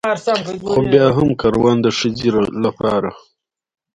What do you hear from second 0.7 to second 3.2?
خو بيا هم کاروان د ښځې لپاره